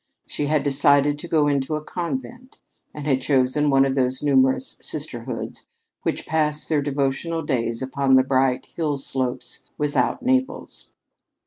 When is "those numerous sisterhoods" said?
3.93-5.67